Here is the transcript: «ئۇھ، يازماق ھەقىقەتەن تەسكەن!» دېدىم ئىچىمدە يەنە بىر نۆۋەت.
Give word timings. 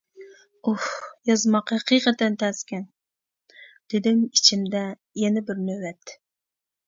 «ئۇھ، 0.69 0.85
يازماق 1.29 1.73
ھەقىقەتەن 1.75 2.37
تەسكەن!» 2.43 2.81
دېدىم 3.95 4.25
ئىچىمدە 4.29 4.83
يەنە 5.25 5.47
بىر 5.51 5.61
نۆۋەت. 5.69 6.15